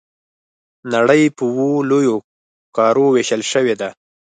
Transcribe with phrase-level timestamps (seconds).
[0.93, 2.15] نړۍ په اووه لویو
[2.77, 3.89] قارو وېشل شوې ده.